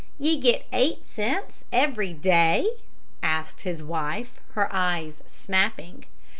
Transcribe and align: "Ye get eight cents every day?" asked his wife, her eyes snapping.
"Ye 0.17 0.39
get 0.39 0.65
eight 0.73 1.07
cents 1.07 1.63
every 1.71 2.11
day?" 2.11 2.67
asked 3.21 3.61
his 3.61 3.83
wife, 3.83 4.39
her 4.53 4.67
eyes 4.73 5.21
snapping. 5.27 6.05